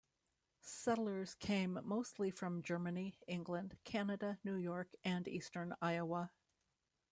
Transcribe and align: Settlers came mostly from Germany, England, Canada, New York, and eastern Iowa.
Settlers 0.63 1.35
came 1.35 1.79
mostly 1.83 2.31
from 2.31 2.63
Germany, 2.63 3.13
England, 3.27 3.77
Canada, 3.83 4.39
New 4.43 4.55
York, 4.55 4.95
and 5.03 5.27
eastern 5.27 5.75
Iowa. 5.79 6.31